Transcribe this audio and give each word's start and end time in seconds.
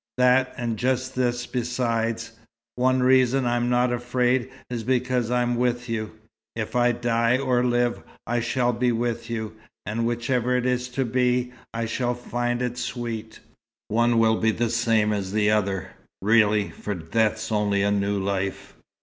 That, 0.17 0.55
and 0.57 0.77
just 0.77 1.13
this 1.13 1.45
beside: 1.45 2.23
one 2.73 3.03
reason 3.03 3.45
I'm 3.45 3.69
not 3.69 3.93
afraid, 3.93 4.49
is 4.67 4.83
because 4.83 5.29
I'm 5.29 5.55
with 5.57 5.87
you. 5.87 6.13
If 6.55 6.75
I 6.75 6.91
die, 6.91 7.37
or 7.37 7.63
live, 7.63 8.01
I 8.25 8.39
shall 8.39 8.73
be 8.73 8.91
with 8.91 9.29
you. 9.29 9.53
And 9.85 10.07
whichever 10.07 10.57
it's 10.57 10.87
to 10.87 11.05
be, 11.05 11.51
I 11.71 11.85
shall 11.85 12.15
find 12.15 12.63
it 12.63 12.79
sweet. 12.79 13.41
One 13.89 14.17
will 14.17 14.37
be 14.39 14.49
the 14.49 14.71
same 14.71 15.13
as 15.13 15.33
the 15.33 15.51
other, 15.51 15.91
really, 16.19 16.71
for 16.71 16.95
death's 16.95 17.51
only 17.51 17.83
a 17.83 17.91
new 17.91 18.17
life." 18.17 18.73